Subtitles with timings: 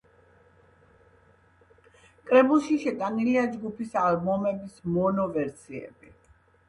[2.31, 6.15] კრებულში შეტანილია ჯგუფის ალბომების მონო ვერსიები.